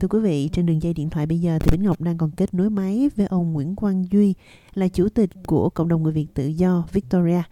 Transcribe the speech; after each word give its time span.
Thưa 0.00 0.08
quý 0.08 0.18
vị, 0.18 0.48
trên 0.52 0.66
đường 0.66 0.82
dây 0.82 0.94
điện 0.94 1.10
thoại 1.10 1.26
bây 1.26 1.38
giờ 1.38 1.58
thì 1.60 1.70
Bính 1.70 1.82
Ngọc 1.82 2.00
đang 2.00 2.18
còn 2.18 2.30
kết 2.36 2.54
nối 2.54 2.70
máy 2.70 3.10
với 3.16 3.26
ông 3.26 3.52
Nguyễn 3.52 3.76
Quang 3.76 4.04
Duy 4.10 4.34
là 4.74 4.88
chủ 4.88 5.08
tịch 5.08 5.30
của 5.46 5.70
cộng 5.70 5.88
đồng 5.88 6.02
người 6.02 6.12
Việt 6.12 6.26
tự 6.34 6.46
do 6.46 6.84
Victoria. 6.92 7.42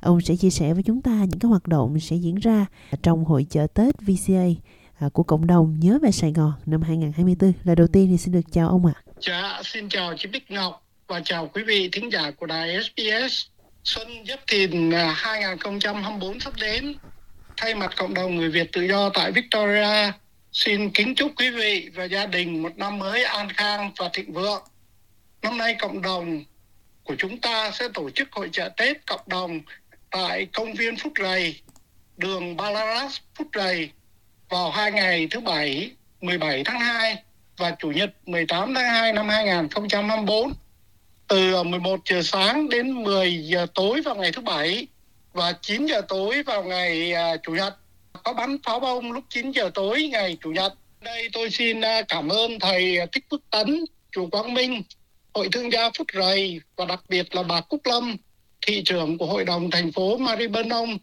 Ông 0.00 0.20
sẽ 0.20 0.36
chia 0.36 0.50
sẻ 0.50 0.74
với 0.74 0.82
chúng 0.82 1.02
ta 1.02 1.10
những 1.10 1.38
cái 1.38 1.48
hoạt 1.48 1.66
động 1.66 2.00
sẽ 2.00 2.16
diễn 2.16 2.34
ra 2.34 2.66
trong 3.02 3.24
hội 3.24 3.46
chợ 3.50 3.66
Tết 3.74 3.94
VCA 4.00 4.44
à, 4.98 5.08
của 5.12 5.22
cộng 5.22 5.46
đồng 5.46 5.80
nhớ 5.80 5.98
về 6.02 6.10
Sài 6.10 6.32
Gòn 6.32 6.52
năm 6.66 6.82
2024. 6.82 7.52
là 7.64 7.74
đầu 7.74 7.86
tiên 7.86 8.08
thì 8.10 8.16
xin 8.16 8.34
được 8.34 8.52
chào 8.52 8.68
ông 8.68 8.86
ạ. 8.86 8.92
À. 8.96 9.02
Dạ, 9.20 9.60
xin 9.64 9.88
chào 9.88 10.14
chị 10.16 10.28
Bích 10.28 10.50
Ngọc 10.50 10.86
và 11.06 11.20
chào 11.24 11.50
quý 11.54 11.62
vị 11.62 11.88
thính 11.92 12.12
giả 12.12 12.30
của 12.30 12.46
đài 12.46 12.78
SBS. 12.82 13.46
Xuân 13.84 14.08
Giáp 14.28 14.40
Thìn 14.46 14.90
à, 14.90 15.14
2024 15.16 16.40
sắp 16.40 16.52
đến. 16.60 16.94
Thay 17.56 17.74
mặt 17.74 17.92
cộng 17.96 18.14
đồng 18.14 18.36
người 18.36 18.50
Việt 18.50 18.72
tự 18.72 18.82
do 18.82 19.10
tại 19.14 19.32
Victoria, 19.32 20.12
xin 20.52 20.90
kính 20.90 21.14
chúc 21.14 21.32
quý 21.36 21.50
vị 21.50 21.90
và 21.94 22.04
gia 22.04 22.26
đình 22.26 22.62
một 22.62 22.78
năm 22.78 22.98
mới 22.98 23.24
an 23.24 23.48
khang 23.48 23.90
và 23.98 24.10
thịnh 24.12 24.32
vượng. 24.32 24.62
Năm 25.42 25.58
nay 25.58 25.76
cộng 25.80 26.02
đồng 26.02 26.44
của 27.04 27.14
chúng 27.18 27.40
ta 27.40 27.70
sẽ 27.70 27.88
tổ 27.94 28.10
chức 28.10 28.32
hội 28.32 28.48
chợ 28.52 28.68
Tết 28.76 29.06
cộng 29.06 29.20
đồng 29.26 29.60
tại 30.10 30.46
công 30.52 30.72
viên 30.72 30.96
Phúc 30.96 31.12
Rầy, 31.22 31.60
đường 32.16 32.56
Balaras 32.56 33.18
Phúc 33.34 33.48
Rầy 33.54 33.90
vào 34.48 34.70
hai 34.70 34.92
ngày 34.92 35.28
thứ 35.30 35.40
Bảy 35.40 35.90
17 36.20 36.62
tháng 36.64 36.80
2 36.80 37.22
và 37.56 37.76
Chủ 37.78 37.90
nhật 37.90 38.10
18 38.26 38.74
tháng 38.74 38.88
2 38.88 39.12
năm 39.12 39.28
2024 39.28 40.52
từ 41.28 41.62
11 41.62 42.00
giờ 42.04 42.22
sáng 42.22 42.68
đến 42.68 43.04
10 43.04 43.44
giờ 43.44 43.66
tối 43.74 44.02
vào 44.04 44.14
ngày 44.14 44.32
thứ 44.32 44.42
Bảy 44.42 44.86
và 45.32 45.52
9 45.52 45.86
giờ 45.86 46.00
tối 46.08 46.42
vào 46.42 46.62
ngày 46.62 47.12
à, 47.12 47.36
Chủ 47.36 47.52
nhật. 47.52 47.76
Có 48.24 48.32
bắn 48.32 48.56
pháo 48.66 48.80
bông 48.80 49.12
lúc 49.12 49.24
9 49.28 49.50
giờ 49.50 49.70
tối 49.74 50.08
ngày 50.12 50.36
Chủ 50.42 50.50
nhật. 50.50 50.72
Đây 51.00 51.28
tôi 51.32 51.50
xin 51.50 51.78
uh, 51.78 51.84
cảm 52.08 52.28
ơn 52.28 52.58
thầy 52.60 52.98
Thích 53.12 53.24
Phước 53.30 53.50
Tấn, 53.50 53.84
chủ 54.12 54.28
Quang 54.30 54.54
Minh, 54.54 54.82
Hội 55.34 55.48
Thương 55.52 55.72
gia 55.72 55.90
Phúc 55.98 56.06
Rầy 56.14 56.60
và 56.76 56.84
đặc 56.84 57.00
biệt 57.08 57.34
là 57.34 57.42
bà 57.42 57.60
Cúc 57.60 57.80
Lâm, 57.84 58.16
thị 58.66 58.82
trưởng 58.84 59.18
của 59.18 59.26
Hội 59.26 59.44
đồng 59.44 59.70
thành 59.70 59.92
phố 59.92 60.16
Maribyrnong 60.16 60.98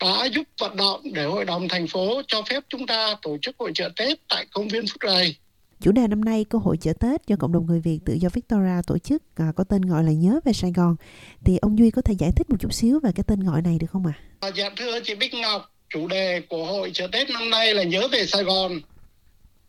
đã 0.00 0.24
giúp 0.24 0.42
vận 0.60 0.76
động 0.76 1.00
để 1.12 1.24
Hội 1.24 1.44
đồng 1.44 1.68
thành 1.68 1.86
phố 1.86 2.22
cho 2.28 2.42
phép 2.50 2.64
chúng 2.68 2.86
ta 2.86 3.16
tổ 3.22 3.36
chức 3.42 3.56
hội 3.58 3.72
chợ 3.74 3.90
Tết 3.96 4.18
tại 4.28 4.46
công 4.52 4.68
viên 4.68 4.86
Phúc 4.86 5.02
Rầy. 5.10 5.36
Chủ 5.80 5.92
đề 5.92 6.08
năm 6.08 6.24
nay 6.24 6.44
có 6.44 6.58
hội 6.58 6.76
chợ 6.76 6.92
Tết 6.92 7.26
do 7.26 7.36
cộng 7.36 7.52
đồng 7.52 7.66
người 7.66 7.80
Việt 7.80 7.98
tự 8.04 8.14
do 8.14 8.28
Victoria 8.32 8.82
tổ 8.86 8.98
chức 8.98 9.22
à, 9.36 9.52
có 9.56 9.64
tên 9.64 9.82
gọi 9.82 10.04
là 10.04 10.12
Nhớ 10.12 10.40
về 10.44 10.52
Sài 10.52 10.72
Gòn. 10.72 10.96
Thì 11.44 11.56
ông 11.56 11.78
Duy 11.78 11.90
có 11.90 12.02
thể 12.02 12.14
giải 12.18 12.30
thích 12.36 12.50
một 12.50 12.56
chút 12.60 12.72
xíu 12.72 13.00
về 13.00 13.10
cái 13.14 13.24
tên 13.26 13.40
gọi 13.40 13.62
này 13.62 13.78
được 13.80 13.86
không 13.90 14.06
ạ? 14.06 14.12
À? 14.40 14.48
Dạ 14.54 14.70
thưa 14.76 15.00
chị 15.00 15.14
Bích 15.14 15.34
Ngọc, 15.34 15.71
chủ 15.92 16.06
đề 16.06 16.40
của 16.48 16.64
hội 16.64 16.90
chợ 16.94 17.06
Tết 17.12 17.30
năm 17.30 17.50
nay 17.50 17.74
là 17.74 17.82
Nhớ 17.82 18.08
về 18.12 18.26
Sài 18.26 18.42
Gòn. 18.42 18.80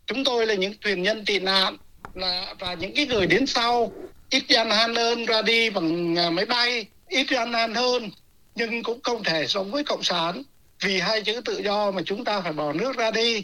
Chúng 0.05 0.23
tôi 0.23 0.47
là 0.47 0.53
những 0.53 0.73
thuyền 0.81 1.03
nhân 1.03 1.25
tị 1.25 1.39
nạn 1.39 1.77
là 2.13 2.53
và 2.59 2.73
những 2.73 2.95
cái 2.95 3.05
người 3.05 3.27
đến 3.27 3.45
sau 3.45 3.91
ít 4.29 4.43
gian 4.47 4.69
nan 4.69 4.95
hơn 4.95 5.25
ra 5.25 5.41
đi 5.41 5.69
bằng 5.69 6.15
à, 6.19 6.29
máy 6.29 6.45
bay 6.45 6.85
ít 7.07 7.27
gian 7.29 7.51
nan 7.51 7.73
hơn 7.73 8.09
nhưng 8.55 8.83
cũng 8.83 8.99
không 9.03 9.23
thể 9.23 9.47
sống 9.47 9.71
với 9.71 9.83
cộng 9.83 10.03
sản 10.03 10.43
vì 10.81 10.99
hai 10.99 11.21
chữ 11.21 11.41
tự 11.45 11.61
do 11.63 11.91
mà 11.91 12.01
chúng 12.05 12.25
ta 12.25 12.41
phải 12.41 12.53
bỏ 12.53 12.73
nước 12.73 12.97
ra 12.97 13.11
đi 13.11 13.43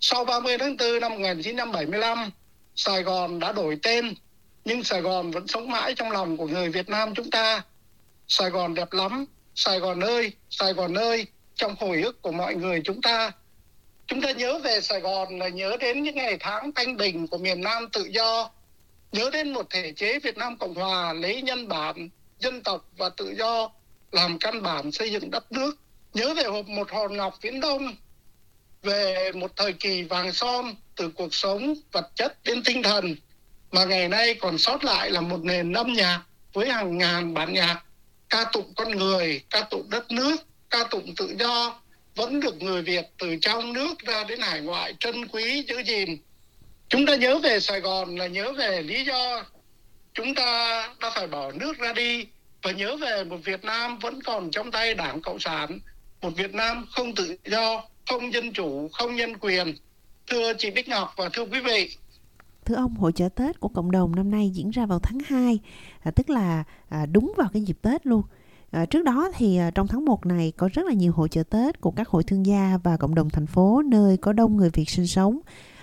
sau 0.00 0.24
30 0.24 0.58
tháng 0.58 0.76
4 0.76 1.00
năm 1.00 1.12
1975, 1.12 2.30
Sài 2.76 3.02
Gòn 3.02 3.38
đã 3.38 3.52
đổi 3.52 3.78
tên, 3.82 4.14
nhưng 4.64 4.84
Sài 4.84 5.00
Gòn 5.00 5.30
vẫn 5.30 5.46
sống 5.46 5.70
mãi 5.70 5.94
trong 5.94 6.10
lòng 6.10 6.36
của 6.36 6.46
người 6.46 6.68
Việt 6.68 6.88
Nam 6.88 7.14
chúng 7.14 7.30
ta. 7.30 7.62
Sài 8.28 8.50
Gòn 8.50 8.74
đẹp 8.74 8.92
lắm, 8.92 9.24
Sài 9.54 9.78
Gòn 9.78 10.00
ơi, 10.00 10.32
Sài 10.50 10.72
Gòn 10.72 10.94
ơi, 10.94 11.26
trong 11.58 11.74
hồi 11.78 12.02
ức 12.02 12.22
của 12.22 12.32
mọi 12.32 12.54
người 12.54 12.80
chúng 12.84 13.02
ta. 13.02 13.32
Chúng 14.06 14.22
ta 14.22 14.30
nhớ 14.32 14.58
về 14.58 14.80
Sài 14.80 15.00
Gòn 15.00 15.38
là 15.38 15.48
nhớ 15.48 15.76
đến 15.80 16.02
những 16.02 16.14
ngày 16.14 16.36
tháng 16.40 16.72
thanh 16.72 16.96
bình 16.96 17.26
của 17.26 17.38
miền 17.38 17.60
Nam 17.60 17.88
tự 17.92 18.04
do, 18.10 18.50
nhớ 19.12 19.30
đến 19.32 19.52
một 19.52 19.70
thể 19.70 19.92
chế 19.96 20.18
Việt 20.18 20.36
Nam 20.36 20.56
Cộng 20.58 20.74
Hòa 20.74 21.12
lấy 21.12 21.42
nhân 21.42 21.68
bản, 21.68 22.08
dân 22.38 22.62
tộc 22.62 22.88
và 22.96 23.08
tự 23.08 23.34
do 23.38 23.70
làm 24.12 24.38
căn 24.38 24.62
bản 24.62 24.92
xây 24.92 25.12
dựng 25.12 25.30
đất 25.30 25.52
nước. 25.52 25.76
Nhớ 26.14 26.34
về 26.34 26.44
một 26.66 26.90
hòn 26.90 27.16
ngọc 27.16 27.34
viễn 27.42 27.60
đông 27.60 27.96
về 28.82 29.32
một 29.32 29.56
thời 29.56 29.72
kỳ 29.72 30.02
vàng 30.02 30.32
son 30.32 30.74
từ 30.96 31.10
cuộc 31.10 31.34
sống 31.34 31.74
vật 31.92 32.10
chất 32.14 32.44
đến 32.44 32.62
tinh 32.64 32.82
thần 32.82 33.16
mà 33.72 33.84
ngày 33.84 34.08
nay 34.08 34.34
còn 34.34 34.58
sót 34.58 34.84
lại 34.84 35.10
là 35.10 35.20
một 35.20 35.40
nền 35.42 35.72
âm 35.72 35.92
nhạc 35.92 36.22
với 36.52 36.68
hàng 36.70 36.98
ngàn 36.98 37.34
bản 37.34 37.52
nhạc 37.54 37.82
ca 38.28 38.44
tụng 38.52 38.72
con 38.76 38.90
người, 38.90 39.44
ca 39.50 39.62
tụng 39.70 39.90
đất 39.90 40.12
nước, 40.12 40.36
ca 40.70 40.84
tụng 40.90 41.14
tự 41.16 41.36
do 41.38 41.80
vẫn 42.14 42.40
được 42.40 42.62
người 42.62 42.82
Việt 42.82 43.06
từ 43.18 43.36
trong 43.40 43.72
nước 43.72 43.98
ra 43.98 44.24
đến 44.24 44.40
hải 44.40 44.60
ngoại 44.60 44.94
trân 45.00 45.28
quý 45.28 45.64
giữ 45.68 45.82
gìn. 45.86 46.18
Chúng 46.88 47.06
ta 47.06 47.16
nhớ 47.16 47.38
về 47.38 47.60
Sài 47.60 47.80
Gòn 47.80 48.16
là 48.16 48.26
nhớ 48.26 48.52
về 48.52 48.82
lý 48.82 49.04
do 49.04 49.44
chúng 50.18 50.34
ta 50.34 50.82
đã 51.00 51.10
phải 51.14 51.26
bỏ 51.26 51.52
nước 51.52 51.78
ra 51.78 51.92
đi 51.92 52.26
và 52.62 52.72
nhớ 52.72 52.96
về 52.96 53.24
một 53.24 53.36
Việt 53.44 53.64
Nam 53.64 53.98
vẫn 53.98 54.18
còn 54.22 54.50
trong 54.50 54.70
tay 54.70 54.94
Đảng 54.94 55.22
Cộng 55.22 55.38
sản, 55.38 55.78
một 56.22 56.30
Việt 56.36 56.54
Nam 56.54 56.86
không 56.96 57.14
tự 57.14 57.36
do, 57.44 57.82
không 58.10 58.32
dân 58.32 58.52
chủ, 58.52 58.88
không 58.92 59.16
nhân 59.16 59.32
quyền. 59.40 59.74
Thưa 60.30 60.52
chị 60.58 60.70
Bích 60.70 60.88
Ngọc 60.88 61.14
và 61.16 61.28
thưa 61.32 61.44
quý 61.44 61.60
vị. 61.60 61.96
Thưa 62.64 62.74
ông, 62.74 62.94
hội 62.94 63.12
chợ 63.12 63.28
Tết 63.28 63.60
của 63.60 63.68
cộng 63.68 63.90
đồng 63.90 64.16
năm 64.16 64.30
nay 64.30 64.50
diễn 64.54 64.70
ra 64.70 64.86
vào 64.86 64.98
tháng 64.98 65.18
2, 65.26 65.58
à, 66.02 66.10
tức 66.10 66.30
là 66.30 66.64
à, 66.88 67.06
đúng 67.12 67.32
vào 67.36 67.48
cái 67.52 67.62
dịp 67.62 67.78
Tết 67.82 68.06
luôn. 68.06 68.22
À, 68.70 68.86
trước 68.86 69.04
đó 69.04 69.30
thì 69.36 69.56
à, 69.56 69.70
trong 69.74 69.86
tháng 69.86 70.04
1 70.04 70.26
này 70.26 70.52
có 70.56 70.68
rất 70.72 70.86
là 70.86 70.92
nhiều 70.92 71.12
hội 71.12 71.28
chợ 71.28 71.42
Tết 71.42 71.80
của 71.80 71.90
các 71.90 72.08
hội 72.08 72.22
thương 72.24 72.46
gia 72.46 72.78
và 72.84 72.96
cộng 72.96 73.14
đồng 73.14 73.30
thành 73.30 73.46
phố 73.46 73.82
nơi 73.86 74.16
có 74.16 74.32
đông 74.32 74.56
người 74.56 74.70
Việt 74.70 74.90
sinh 74.90 75.06
sống 75.06 75.40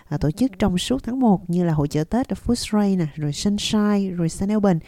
à, 0.09 0.18
tổ 0.18 0.31
chức 0.31 0.51
trong 0.59 0.78
suốt 0.78 1.03
tháng 1.03 1.19
1 1.19 1.50
như 1.50 1.63
là 1.63 1.73
hội 1.73 1.88
chợ 1.88 2.03
Tết 2.03 2.29
ở 2.29 2.35
Footscray 2.46 2.97
nè, 2.97 3.06
rồi 3.16 3.34
Sunshine, 3.34 4.09
rồi 4.16 4.29
San 4.29 4.50
Albans 4.50 4.84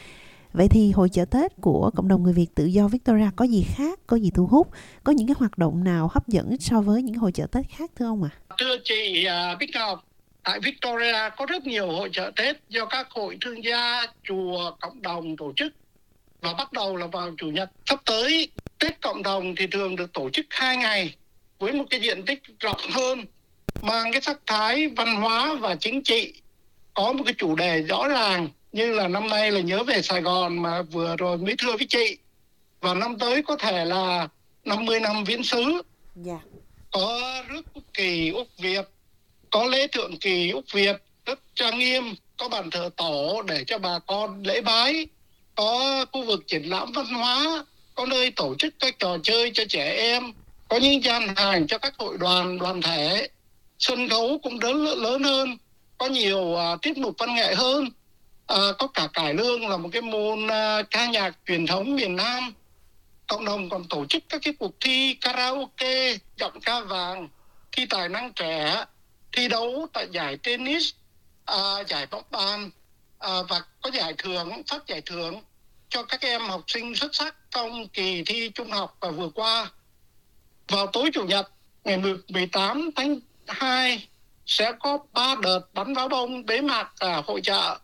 Vậy 0.53 0.67
thì 0.71 0.91
hội 0.91 1.09
chợ 1.09 1.25
Tết 1.25 1.51
của 1.61 1.91
cộng 1.95 2.07
đồng 2.07 2.23
người 2.23 2.33
Việt 2.33 2.55
tự 2.55 2.65
do 2.65 2.87
Victoria 2.87 3.29
có 3.35 3.45
gì 3.45 3.65
khác, 3.75 3.99
có 4.07 4.17
gì 4.17 4.31
thu 4.35 4.47
hút, 4.47 4.67
có 5.03 5.11
những 5.11 5.27
cái 5.27 5.35
hoạt 5.39 5.57
động 5.57 5.83
nào 5.83 6.09
hấp 6.13 6.27
dẫn 6.27 6.57
so 6.59 6.81
với 6.81 7.01
những 7.01 7.15
hội 7.15 7.31
chợ 7.31 7.47
Tết 7.51 7.65
khác 7.69 7.91
thưa 7.95 8.05
ông 8.05 8.23
ạ? 8.23 8.29
À? 8.47 8.55
Thưa 8.59 8.77
chị 8.83 9.27
uh, 9.53 9.59
Bích 9.59 9.69
Ngọc, 9.73 10.05
tại 10.43 10.59
Victoria 10.59 11.29
có 11.37 11.45
rất 11.45 11.65
nhiều 11.65 11.87
hội 11.91 12.09
chợ 12.13 12.31
Tết 12.35 12.57
do 12.69 12.85
các 12.85 13.07
hội 13.09 13.37
thương 13.41 13.63
gia, 13.63 14.01
chùa, 14.23 14.71
cộng 14.79 15.01
đồng 15.01 15.37
tổ 15.37 15.53
chức 15.55 15.73
và 16.41 16.53
bắt 16.53 16.73
đầu 16.73 16.95
là 16.95 17.07
vào 17.07 17.31
chủ 17.37 17.47
nhật 17.47 17.69
sắp 17.85 17.99
tới 18.05 18.49
Tết 18.79 19.01
cộng 19.01 19.23
đồng 19.23 19.55
thì 19.55 19.67
thường 19.67 19.95
được 19.95 20.13
tổ 20.13 20.29
chức 20.29 20.45
hai 20.49 20.77
ngày 20.77 21.15
với 21.59 21.73
một 21.73 21.85
cái 21.89 21.99
diện 21.99 22.25
tích 22.25 22.41
rộng 22.59 22.81
hơn 22.91 23.25
mang 23.81 24.11
cái 24.11 24.21
sắc 24.21 24.39
thái 24.45 24.87
văn 24.87 25.15
hóa 25.15 25.55
và 25.55 25.75
chính 25.75 26.03
trị 26.03 26.33
có 26.93 27.13
một 27.13 27.23
cái 27.25 27.33
chủ 27.37 27.55
đề 27.55 27.81
rõ 27.81 28.07
ràng 28.07 28.47
như 28.71 28.93
là 28.93 29.07
năm 29.07 29.27
nay 29.27 29.51
là 29.51 29.59
nhớ 29.59 29.83
về 29.83 30.01
Sài 30.01 30.21
Gòn 30.21 30.61
mà 30.61 30.81
vừa 30.81 31.15
rồi 31.15 31.37
mới 31.37 31.55
thưa 31.57 31.77
với 31.77 31.87
chị 31.89 32.17
và 32.81 32.93
năm 32.93 33.17
tới 33.19 33.43
có 33.43 33.55
thể 33.55 33.85
là 33.85 34.27
50 34.65 34.99
năm 34.99 35.23
viễn 35.23 35.43
xứ 35.43 35.63
yeah. 35.63 35.83
Dạ. 36.15 36.39
có 36.91 37.21
rước 37.49 37.61
quốc 37.73 37.83
kỳ 37.93 38.29
úc 38.29 38.47
việt 38.57 38.85
có 39.51 39.65
lễ 39.65 39.87
thượng 39.87 40.17
kỳ 40.17 40.49
úc 40.49 40.65
việt 40.71 40.95
rất 41.25 41.39
trang 41.55 41.79
nghiêm 41.79 42.03
có 42.37 42.49
bàn 42.49 42.69
thờ 42.71 42.89
tổ 42.97 43.41
để 43.41 43.63
cho 43.67 43.77
bà 43.77 43.99
con 43.99 44.43
lễ 44.43 44.61
bái 44.61 45.07
có 45.57 46.05
khu 46.11 46.25
vực 46.25 46.47
triển 46.47 46.69
lãm 46.69 46.91
văn 46.91 47.05
hóa 47.05 47.65
có 47.95 48.05
nơi 48.05 48.31
tổ 48.31 48.55
chức 48.59 48.73
các 48.79 48.99
trò 48.99 49.17
chơi 49.23 49.51
cho 49.53 49.63
trẻ 49.69 49.91
em 49.91 50.33
có 50.69 50.77
những 50.77 51.03
gian 51.03 51.35
hàng 51.35 51.67
cho 51.67 51.77
các 51.77 51.93
hội 51.97 52.17
đoàn 52.17 52.59
đoàn 52.59 52.81
thể. 52.81 53.27
Sân 53.79 54.09
khấu 54.09 54.39
cũng 54.43 54.59
lớn 54.59 54.85
lớn 54.85 55.23
hơn 55.23 55.57
có 55.97 56.07
nhiều 56.07 56.39
uh, 56.39 56.81
tiết 56.81 56.97
mục 56.97 57.15
văn 57.17 57.35
nghệ 57.35 57.55
hơn. 57.55 57.89
À, 58.47 58.57
có 58.79 58.87
cả 58.87 59.07
cải 59.13 59.33
lương 59.33 59.69
là 59.69 59.77
một 59.77 59.89
cái 59.91 60.01
môn 60.01 60.45
uh, 60.45 60.89
ca 60.91 61.05
nhạc 61.05 61.37
truyền 61.47 61.67
thống 61.67 61.95
miền 61.95 62.15
Nam. 62.15 62.53
Cộng 63.27 63.45
đồng 63.45 63.69
còn 63.69 63.83
tổ 63.89 64.05
chức 64.05 64.23
các 64.29 64.41
cái 64.43 64.53
cuộc 64.59 64.71
thi 64.79 65.13
karaoke 65.21 66.17
giọng 66.37 66.59
ca 66.61 66.79
vàng 66.79 67.27
thi 67.71 67.85
tài 67.85 68.09
năng 68.09 68.33
trẻ 68.33 68.85
thi 69.31 69.47
đấu 69.47 69.87
tại 69.93 70.07
giải 70.11 70.37
tennis 70.37 70.89
à, 71.45 71.83
giải 71.87 72.07
bóng 72.11 72.23
bàn 72.31 72.69
à, 73.19 73.29
và 73.49 73.61
có 73.81 73.89
giải 73.93 74.13
thưởng 74.17 74.61
phát 74.67 74.87
giải 74.87 75.01
thưởng 75.01 75.41
cho 75.89 76.03
các 76.03 76.21
em 76.21 76.41
học 76.41 76.63
sinh 76.67 76.95
xuất 76.95 77.15
sắc 77.15 77.35
trong 77.51 77.87
kỳ 77.87 78.23
thi 78.23 78.51
trung 78.55 78.71
học 78.71 78.97
và 78.99 79.11
vừa 79.11 79.29
qua 79.29 79.71
vào 80.67 80.87
tối 80.87 81.09
chủ 81.13 81.23
nhật 81.23 81.51
ngày 81.83 81.97
18 82.27 82.89
tháng 82.95 83.19
2 83.47 84.07
sẽ 84.45 84.71
có 84.79 84.97
ba 85.13 85.35
đợt 85.41 85.59
bắn 85.73 85.95
pháo 85.95 86.07
bông 86.07 86.45
bế 86.45 86.61
mạc 86.61 86.91
à, 86.99 87.21
hội 87.25 87.41
trợ 87.41 87.77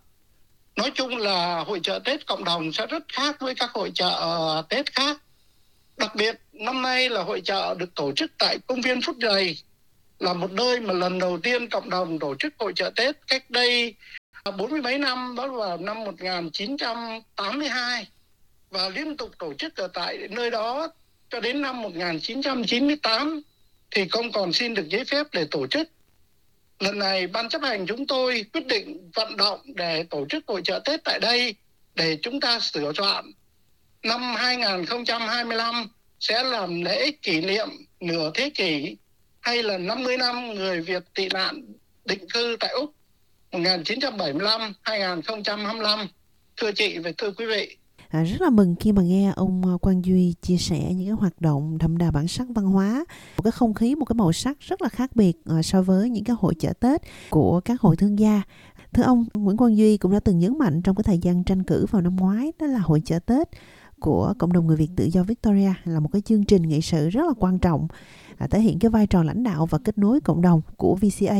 nói 0.75 0.91
chung 0.95 1.17
là 1.17 1.63
hội 1.67 1.79
trợ 1.83 1.99
Tết 2.05 2.25
cộng 2.27 2.43
đồng 2.43 2.71
sẽ 2.71 2.85
rất 2.87 3.03
khác 3.07 3.35
với 3.39 3.55
các 3.55 3.71
hội 3.73 3.91
trợ 3.95 4.63
Tết 4.69 4.93
khác. 4.93 5.17
Đặc 5.97 6.15
biệt 6.15 6.35
năm 6.51 6.81
nay 6.81 7.09
là 7.09 7.23
hội 7.23 7.41
trợ 7.41 7.75
được 7.75 7.95
tổ 7.95 8.11
chức 8.11 8.31
tại 8.37 8.57
công 8.67 8.81
viên 8.81 9.01
Phúc 9.01 9.15
Dày 9.21 9.57
là 10.19 10.33
một 10.33 10.51
nơi 10.51 10.79
mà 10.79 10.93
lần 10.93 11.19
đầu 11.19 11.39
tiên 11.43 11.69
cộng 11.69 11.89
đồng 11.89 12.19
tổ 12.19 12.35
chức 12.39 12.53
hội 12.59 12.73
trợ 12.75 12.91
Tết 12.95 13.27
cách 13.27 13.49
đây 13.49 13.95
bốn 14.51 14.71
mươi 14.71 14.81
mấy 14.81 14.97
năm, 14.97 15.35
đó 15.37 15.45
là 15.45 15.77
năm 15.77 16.03
1982 16.03 18.07
và 18.69 18.89
liên 18.89 19.17
tục 19.17 19.31
tổ 19.39 19.53
chức 19.53 19.75
ở 19.75 19.87
tại 19.87 20.27
nơi 20.29 20.51
đó 20.51 20.91
cho 21.29 21.39
đến 21.39 21.61
năm 21.61 21.81
1998 21.81 23.41
thì 23.91 24.07
không 24.07 24.31
còn 24.31 24.53
xin 24.53 24.73
được 24.73 24.89
giấy 24.89 25.05
phép 25.05 25.27
để 25.31 25.47
tổ 25.51 25.67
chức. 25.67 25.89
Lần 26.79 26.99
này, 26.99 27.27
ban 27.27 27.49
chấp 27.49 27.61
hành 27.61 27.85
chúng 27.85 28.07
tôi 28.07 28.45
quyết 28.53 28.67
định 28.67 29.11
vận 29.13 29.37
động 29.37 29.59
để 29.75 30.03
tổ 30.09 30.25
chức 30.29 30.43
hội 30.47 30.61
trợ 30.63 30.79
Tết 30.85 31.03
tại 31.03 31.19
đây 31.19 31.55
để 31.95 32.17
chúng 32.21 32.39
ta 32.39 32.59
sửa 32.59 32.91
soạn. 32.97 33.31
Năm 34.03 34.21
2025 34.21 35.87
sẽ 36.19 36.43
làm 36.43 36.81
lễ 36.81 37.11
kỷ 37.11 37.41
niệm 37.41 37.69
nửa 37.99 38.31
thế 38.33 38.49
kỷ 38.49 38.97
hay 39.39 39.63
là 39.63 39.77
50 39.77 40.17
năm 40.17 40.53
người 40.53 40.81
Việt 40.81 41.03
tị 41.13 41.27
nạn 41.33 41.65
định 42.05 42.29
cư 42.29 42.57
tại 42.59 42.71
Úc. 42.71 42.93
1975-2025. 43.53 46.07
Thưa 46.57 46.71
chị 46.71 46.97
và 46.97 47.11
thưa 47.17 47.31
quý 47.31 47.45
vị. 47.45 47.77
À, 48.09 48.23
rất 48.23 48.41
là 48.41 48.49
mừng 48.49 48.75
khi 48.79 48.91
mà 48.91 49.01
nghe 49.01 49.33
ông 49.35 49.61
à, 49.65 49.77
Quang 49.81 50.05
Duy 50.05 50.33
chia 50.41 50.57
sẻ 50.57 50.93
những 50.93 51.07
cái 51.07 51.15
hoạt 51.15 51.41
động 51.41 51.77
đậm 51.77 51.97
đà 51.97 52.11
bản 52.11 52.27
sắc 52.27 52.47
văn 52.55 52.65
hóa, 52.65 53.05
một 53.37 53.43
cái 53.43 53.51
không 53.51 53.73
khí, 53.73 53.95
một 53.95 54.05
cái 54.05 54.15
màu 54.15 54.33
sắc 54.33 54.59
rất 54.59 54.81
là 54.81 54.89
khác 54.89 55.15
biệt 55.15 55.33
à, 55.45 55.61
so 55.61 55.81
với 55.81 56.09
những 56.09 56.23
cái 56.23 56.35
hội 56.39 56.53
chợ 56.59 56.73
Tết 56.79 57.01
của 57.29 57.59
các 57.59 57.81
hội 57.81 57.95
thương 57.95 58.19
gia. 58.19 58.41
Thưa 58.93 59.03
ông, 59.03 59.25
Nguyễn 59.33 59.57
Quang 59.57 59.77
Duy 59.77 59.97
cũng 59.97 60.11
đã 60.11 60.19
từng 60.19 60.39
nhấn 60.39 60.57
mạnh 60.57 60.81
trong 60.81 60.95
cái 60.95 61.03
thời 61.03 61.17
gian 61.17 61.43
tranh 61.43 61.63
cử 61.63 61.85
vào 61.91 62.01
năm 62.01 62.15
ngoái 62.15 62.51
đó 62.59 62.67
là 62.67 62.79
hội 62.79 63.01
chợ 63.05 63.19
Tết 63.19 63.49
của 64.03 64.33
cộng 64.39 64.53
đồng 64.53 64.67
người 64.67 64.77
Việt 64.77 64.89
tự 64.97 65.05
do 65.11 65.23
Victoria 65.23 65.73
là 65.83 65.99
một 65.99 66.09
cái 66.13 66.21
chương 66.21 66.45
trình 66.45 66.61
nghị 66.61 66.81
sự 66.81 67.09
rất 67.09 67.21
là 67.27 67.33
quan 67.39 67.59
trọng 67.59 67.87
à, 68.37 68.47
thể 68.47 68.59
hiện 68.59 68.79
cái 68.79 68.89
vai 68.89 69.07
trò 69.07 69.23
lãnh 69.23 69.43
đạo 69.43 69.65
và 69.65 69.77
kết 69.85 69.97
nối 69.97 70.19
cộng 70.21 70.41
đồng 70.41 70.61
của 70.77 70.95
VCA 70.95 71.35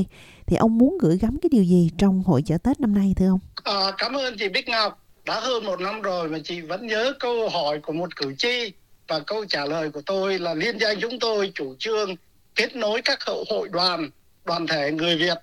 thì 0.46 0.56
ông 0.56 0.78
muốn 0.78 0.98
gửi 1.02 1.18
gắm 1.18 1.38
cái 1.42 1.50
điều 1.52 1.64
gì 1.64 1.90
trong 1.98 2.24
hội 2.24 2.42
chợ 2.46 2.58
Tết 2.58 2.80
năm 2.80 2.96
nay 2.96 3.14
thưa 3.18 3.28
ông? 3.28 3.40
À, 3.64 3.92
cảm 3.98 4.14
ơn 4.14 4.38
chị 4.38 4.50
Bích 4.50 4.68
Ngọc. 4.68 5.06
Đã 5.26 5.40
hơn 5.40 5.66
một 5.66 5.80
năm 5.80 6.02
rồi 6.02 6.30
mà 6.30 6.40
chị 6.44 6.62
vẫn 6.62 6.88
nhớ 6.88 7.14
câu 7.20 7.50
hỏi 7.50 7.80
của 7.80 7.94
một 7.94 8.16
cử 8.16 8.36
tri 8.38 8.72
và 9.08 9.20
câu 9.20 9.46
trả 9.46 9.66
lời 9.66 9.90
của 9.92 10.02
tôi 10.06 10.40
là 10.40 10.54
liên 10.54 10.78
danh 10.78 10.98
chúng 11.02 11.20
tôi 11.20 11.52
chủ 11.56 11.76
trương 11.80 12.16
kết 12.56 12.76
nối 12.76 13.02
các 13.02 13.20
hậu 13.28 13.44
hội 13.50 13.70
đoàn 13.72 14.10
đoàn 14.46 14.68
thể 14.68 14.92
người 14.92 15.18
Việt 15.18 15.38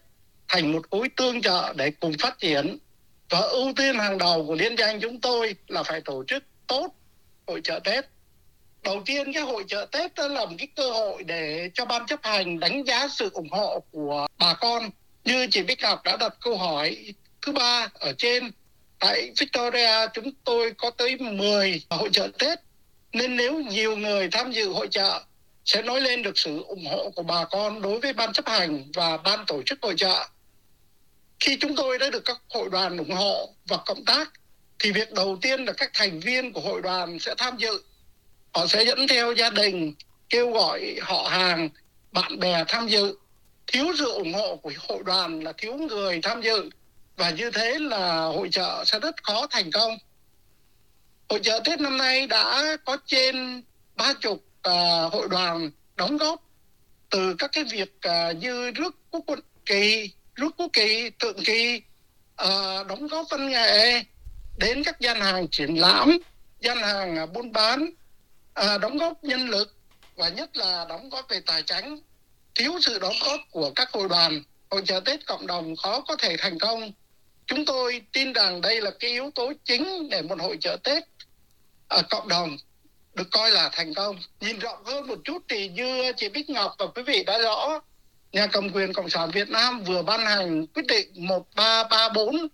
thành 0.48 0.72
một 0.72 0.82
khối 0.90 1.08
tương 1.16 1.40
trợ 1.40 1.72
để 1.76 1.90
cùng 1.90 2.12
phát 2.22 2.38
triển. 2.38 2.78
Và 3.30 3.38
ưu 3.38 3.72
tiên 3.76 3.94
hàng 3.94 4.18
đầu 4.18 4.46
của 4.46 4.54
liên 4.54 4.76
danh 4.78 5.00
chúng 5.00 5.20
tôi 5.20 5.54
là 5.68 5.82
phải 5.82 6.00
tổ 6.00 6.24
chức 6.26 6.42
tốt 6.66 6.94
hội 7.50 7.60
trợ 7.64 7.80
Tết. 7.84 8.04
Đầu 8.82 9.02
tiên 9.06 9.32
cái 9.32 9.42
hội 9.42 9.64
trợ 9.68 9.86
Tết 9.92 10.14
đó 10.14 10.28
là 10.28 10.44
một 10.44 10.54
cái 10.58 10.68
cơ 10.76 10.90
hội 10.90 11.22
để 11.22 11.70
cho 11.74 11.84
ban 11.84 12.06
chấp 12.06 12.20
hành 12.22 12.60
đánh 12.60 12.84
giá 12.84 13.08
sự 13.08 13.30
ủng 13.32 13.50
hộ 13.50 13.82
của 13.90 14.26
bà 14.38 14.54
con. 14.54 14.90
Như 15.24 15.46
chị 15.50 15.62
Bích 15.62 15.80
Ngọc 15.82 16.02
đã 16.04 16.16
đặt 16.16 16.34
câu 16.40 16.56
hỏi 16.56 17.14
thứ 17.42 17.52
ba 17.52 17.88
ở 17.94 18.12
trên, 18.18 18.50
tại 18.98 19.32
Victoria 19.38 20.06
chúng 20.14 20.30
tôi 20.44 20.72
có 20.78 20.90
tới 20.90 21.16
10 21.18 21.82
hội 21.90 22.10
trợ 22.12 22.28
Tết, 22.38 22.58
nên 23.12 23.36
nếu 23.36 23.60
nhiều 23.60 23.96
người 23.96 24.28
tham 24.32 24.52
dự 24.52 24.72
hội 24.72 24.88
trợ 24.90 25.20
sẽ 25.64 25.82
nói 25.82 26.00
lên 26.00 26.22
được 26.22 26.38
sự 26.38 26.62
ủng 26.62 26.86
hộ 26.86 27.10
của 27.10 27.22
bà 27.22 27.44
con 27.44 27.82
đối 27.82 28.00
với 28.00 28.12
ban 28.12 28.32
chấp 28.32 28.48
hành 28.48 28.84
và 28.94 29.16
ban 29.16 29.44
tổ 29.46 29.62
chức 29.66 29.78
hội 29.82 29.94
trợ. 29.96 30.28
Khi 31.40 31.56
chúng 31.60 31.76
tôi 31.76 31.98
đã 31.98 32.10
được 32.10 32.24
các 32.24 32.36
hội 32.48 32.68
đoàn 32.72 32.98
ủng 32.98 33.10
hộ 33.10 33.54
và 33.68 33.76
cộng 33.76 34.04
tác 34.04 34.39
thì 34.80 34.92
việc 34.92 35.12
đầu 35.12 35.38
tiên 35.42 35.64
là 35.64 35.72
các 35.72 35.90
thành 35.94 36.20
viên 36.20 36.52
của 36.52 36.60
hội 36.60 36.82
đoàn 36.82 37.18
sẽ 37.18 37.34
tham 37.38 37.56
dự. 37.56 37.82
Họ 38.52 38.66
sẽ 38.66 38.84
dẫn 38.84 39.06
theo 39.08 39.32
gia 39.32 39.50
đình, 39.50 39.94
kêu 40.28 40.50
gọi 40.50 40.96
họ 41.02 41.28
hàng, 41.30 41.68
bạn 42.12 42.38
bè 42.38 42.64
tham 42.68 42.88
dự. 42.88 43.16
Thiếu 43.66 43.86
sự 43.98 44.12
ủng 44.12 44.34
hộ 44.34 44.56
của 44.56 44.72
hội 44.88 45.02
đoàn 45.04 45.40
là 45.40 45.52
thiếu 45.52 45.74
người 45.74 46.20
tham 46.22 46.42
dự 46.42 46.70
và 47.16 47.30
như 47.30 47.50
thế 47.50 47.78
là 47.78 48.24
hội 48.24 48.48
trợ 48.52 48.84
sẽ 48.86 49.00
rất 49.00 49.22
khó 49.22 49.46
thành 49.50 49.70
công 49.70 49.98
hội 51.30 51.40
trợ 51.42 51.60
tết 51.64 51.80
năm 51.80 51.98
nay 51.98 52.26
đã 52.26 52.76
có 52.84 52.96
trên 53.06 53.62
ba 53.96 54.12
chục 54.20 54.44
uh, 54.68 55.12
hội 55.12 55.28
đoàn 55.30 55.70
đóng 55.96 56.16
góp 56.16 56.42
từ 57.10 57.34
các 57.38 57.50
cái 57.52 57.64
việc 57.64 57.98
uh, 58.08 58.36
như 58.36 58.70
rước 58.70 58.96
quốc 59.10 59.24
quân 59.26 59.40
kỳ 59.66 60.10
rước 60.34 60.54
quốc 60.56 60.70
kỳ 60.72 61.10
tượng 61.10 61.44
kỳ 61.44 61.82
uh, 62.42 62.86
đóng 62.86 63.06
góp 63.06 63.26
văn 63.30 63.50
nghệ 63.50 64.02
đến 64.60 64.82
các 64.84 65.00
gian 65.00 65.20
hàng 65.20 65.48
triển 65.48 65.80
lãm 65.80 66.18
gian 66.60 66.78
hàng 66.78 67.16
à, 67.16 67.26
buôn 67.26 67.52
bán 67.52 67.90
à, 68.54 68.78
đóng 68.78 68.98
góp 68.98 69.24
nhân 69.24 69.48
lực 69.48 69.74
và 70.16 70.28
nhất 70.28 70.56
là 70.56 70.86
đóng 70.88 71.10
góp 71.10 71.28
về 71.28 71.40
tài 71.46 71.62
chính 71.62 72.00
thiếu 72.54 72.72
sự 72.80 72.98
đóng 72.98 73.16
góp 73.26 73.40
của 73.50 73.70
các 73.70 73.92
hội 73.92 74.08
đoàn 74.08 74.42
hội 74.70 74.82
trợ 74.84 75.00
tết 75.00 75.26
cộng 75.26 75.46
đồng 75.46 75.76
khó 75.76 76.00
có 76.00 76.16
thể 76.16 76.36
thành 76.38 76.58
công 76.58 76.92
chúng 77.50 77.64
tôi 77.64 78.02
tin 78.12 78.32
rằng 78.32 78.60
đây 78.60 78.80
là 78.80 78.90
cái 79.00 79.10
yếu 79.10 79.30
tố 79.34 79.52
chính 79.64 80.08
để 80.10 80.22
một 80.22 80.40
hội 80.40 80.56
trợ 80.60 80.76
Tết 80.84 81.04
à, 81.88 82.02
cộng 82.10 82.28
đồng 82.28 82.56
được 83.14 83.30
coi 83.30 83.50
là 83.50 83.70
thành 83.72 83.94
công. 83.94 84.16
Nhìn 84.40 84.58
rộng 84.58 84.84
hơn 84.84 85.06
một 85.06 85.18
chút 85.24 85.42
thì 85.48 85.68
như 85.68 86.12
chị 86.16 86.28
Bích 86.28 86.50
Ngọc 86.50 86.74
và 86.78 86.86
quý 86.86 87.02
vị 87.02 87.24
đã 87.26 87.38
rõ, 87.38 87.80
nhà 88.32 88.46
cầm 88.46 88.70
quyền 88.72 88.92
Cộng 88.92 89.08
sản 89.08 89.30
Việt 89.30 89.50
Nam 89.50 89.84
vừa 89.84 90.02
ban 90.02 90.26
hành 90.26 90.66
quyết 90.66 90.86
định 90.86 91.08
1334 91.14 92.48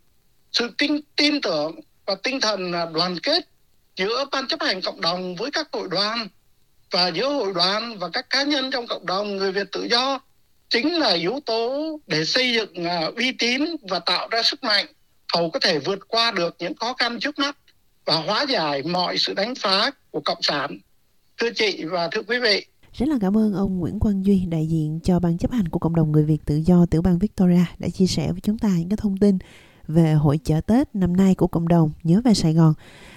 sự 0.53 0.71
tin, 0.79 1.01
tin 1.17 1.41
tưởng 1.41 1.81
và 2.07 2.15
tinh 2.23 2.41
thần 2.41 2.73
đoàn 2.93 3.17
kết 3.23 3.49
giữa 3.97 4.25
ban 4.33 4.47
chấp 4.47 4.61
hành 4.61 4.81
cộng 4.81 5.01
đồng 5.01 5.37
với 5.37 5.51
các 5.51 5.69
hội 5.73 5.89
đoàn 5.91 6.29
và 6.91 7.09
giữa 7.09 7.29
hội 7.29 7.53
đoàn 7.55 7.99
và 7.99 8.09
các 8.09 8.31
cá 8.31 8.43
nhân 8.43 8.71
trong 8.71 8.87
cộng 8.87 9.07
đồng 9.07 9.37
người 9.37 9.53
Việt 9.53 9.73
tự 9.73 9.87
do 9.91 10.21
chính 10.71 10.93
là 10.93 11.13
yếu 11.13 11.41
tố 11.47 11.99
để 12.07 12.25
xây 12.25 12.53
dựng 12.53 12.85
à, 12.85 13.11
uy 13.17 13.33
tín 13.33 13.77
và 13.91 13.99
tạo 13.99 14.29
ra 14.31 14.43
sức 14.43 14.65
mạnh 14.65 14.87
hầu 15.35 15.51
có 15.51 15.61
thể 15.61 15.79
vượt 15.79 16.09
qua 16.09 16.31
được 16.31 16.57
những 16.59 16.77
khó 16.77 16.95
khăn 16.99 17.19
trước 17.21 17.39
mắt 17.39 17.57
và 18.05 18.17
hóa 18.17 18.45
giải 18.49 18.83
mọi 18.83 19.19
sự 19.19 19.35
đánh 19.35 19.55
phá 19.55 19.91
của 20.11 20.21
cộng 20.25 20.43
sản. 20.43 20.79
Thưa 21.39 21.51
chị 21.55 21.85
và 21.85 22.09
thưa 22.13 22.23
quý 22.23 22.39
vị. 22.39 22.67
Rất 22.93 23.09
là 23.09 23.17
cảm 23.21 23.37
ơn 23.37 23.55
ông 23.55 23.79
Nguyễn 23.79 23.99
Quang 23.99 24.25
Duy, 24.25 24.43
đại 24.49 24.67
diện 24.67 25.01
cho 25.05 25.21
ban 25.21 25.39
chấp 25.39 25.53
hành 25.53 25.69
của 25.69 25.79
cộng 25.79 25.95
đồng 25.95 26.13
người 26.13 26.25
Việt 26.25 26.39
tự 26.45 26.57
do 26.57 26.87
tiểu 26.91 27.03
bang 27.03 27.19
Victoria 27.19 27.65
đã 27.79 27.89
chia 27.89 28.07
sẻ 28.07 28.33
với 28.33 28.41
chúng 28.41 28.59
ta 28.59 28.69
những 28.79 28.89
cái 28.89 28.97
thông 28.97 29.17
tin 29.17 29.39
về 29.89 30.13
hội 30.13 30.39
chợ 30.45 30.61
Tết 30.67 30.95
năm 30.95 31.17
nay 31.17 31.35
của 31.35 31.47
cộng 31.47 31.69
đồng 31.69 31.91
nhớ 32.03 32.21
về 32.25 32.35
Sài 32.35 32.53
Gòn. 32.53 32.75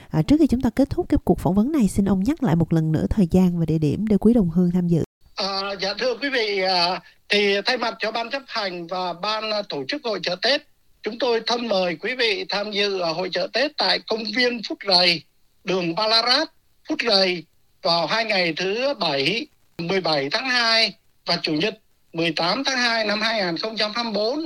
À, 0.10 0.22
trước 0.22 0.36
khi 0.40 0.48
chúng 0.48 0.62
ta 0.62 0.70
kết 0.70 0.90
thúc 0.90 1.06
cái 1.10 1.18
cuộc 1.24 1.40
phỏng 1.40 1.56
vấn 1.56 1.72
này, 1.72 1.88
xin 1.88 2.06
ông 2.06 2.24
nhắc 2.24 2.44
lại 2.44 2.56
một 2.56 2.74
lần 2.74 2.92
nữa 2.92 3.06
thời 3.10 3.28
gian 3.32 3.60
và 3.60 3.66
địa 3.66 3.78
điểm 3.78 4.08
để 4.08 4.18
quý 4.20 4.34
đồng 4.34 4.50
hương 4.50 4.72
tham 4.72 4.88
dự. 4.88 5.04
À, 5.36 5.62
dạ 5.82 5.94
thưa 6.00 6.16
quý 6.22 6.30
vị, 6.30 6.62
à, 6.62 7.02
thì 7.30 7.56
thay 7.66 7.78
mặt 7.78 7.96
cho 8.00 8.12
ban 8.12 8.30
chấp 8.30 8.42
hành 8.48 8.88
và 8.88 9.14
ban 9.14 9.44
tổ 9.70 9.84
chức 9.88 10.02
hội 10.04 10.20
chợ 10.24 10.36
Tết, 10.42 10.62
chúng 11.04 11.20
tôi 11.20 11.42
thân 11.48 11.68
mời 11.68 11.96
quý 11.96 12.16
vị 12.16 12.46
tham 12.50 12.72
dự 12.72 13.00
ở 13.00 13.12
hội 13.12 13.30
chợ 13.32 13.48
Tết 13.54 13.72
tại 13.78 14.00
công 14.08 14.24
viên 14.36 14.62
Phút 14.70 14.78
Rầy, 14.88 15.24
đường 15.64 15.96
Balarat, 15.96 16.48
Phút 16.90 17.00
Rầy 17.08 17.44
vào 17.82 18.08
hai 18.08 18.26
ngày 18.26 18.54
thứ 18.58 18.94
Bảy, 19.00 19.48
17 19.78 20.30
tháng 20.32 20.50
2 20.50 20.94
và 21.26 21.40
Chủ 21.42 21.54
nhật 21.54 21.80
18 22.14 22.64
tháng 22.64 22.78
2 22.78 23.06
năm 23.06 23.22
2024 23.22 24.40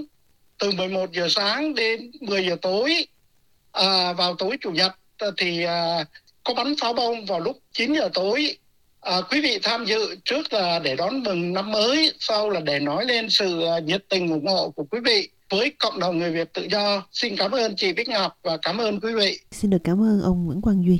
từ 0.64 0.72
11 0.72 1.12
giờ 1.12 1.28
sáng 1.30 1.76
đến 1.76 2.12
10 2.22 2.46
giờ 2.46 2.58
tối 2.62 3.08
à, 3.72 4.14
vào 4.14 4.36
tối 4.36 4.58
Chủ 4.62 4.72
nhật 4.72 4.92
ờ, 5.18 5.32
thì 5.38 5.64
à, 5.64 6.06
có 6.44 6.54
bắn 6.54 6.74
pháo 6.82 6.94
bông 6.94 7.26
vào 7.26 7.40
lúc 7.40 7.58
9 7.74 7.94
giờ 7.94 8.10
tối 8.14 8.58
À, 9.04 9.22
quý 9.32 9.42
vị 9.42 9.60
tham 9.64 9.86
dự 9.86 10.16
trước 10.26 10.54
là 10.54 10.80
để 10.80 10.96
đón 10.96 11.24
mừng 11.24 11.54
năm 11.54 11.72
mới, 11.72 12.14
sau 12.20 12.50
là 12.50 12.60
để 12.60 12.80
nói 12.80 13.06
lên 13.06 13.30
sự 13.30 13.62
à, 13.62 13.80
nhiệt 13.80 14.06
tình 14.10 14.30
ủng 14.32 14.48
hộ 14.48 14.70
của 14.70 14.84
quý 14.84 15.00
vị 15.06 15.30
với 15.50 15.74
cộng 15.80 16.00
đồng 16.00 16.20
người 16.20 16.32
Việt 16.32 16.54
tự 16.54 16.68
do. 16.72 17.08
Xin 17.12 17.36
cảm 17.38 17.52
ơn 17.52 17.76
chị 17.76 17.94
Bích 17.94 18.10
Ngọc 18.10 18.40
và 18.44 18.58
cảm 18.58 18.78
ơn 18.78 19.00
quý 19.00 19.14
vị. 19.14 19.40
Xin 19.52 19.72
được 19.72 19.82
cảm 19.84 20.02
ơn 20.02 20.22
ông 20.22 20.46
Nguyễn 20.46 20.62
Quang 20.62 20.84
Duy. 20.86 21.00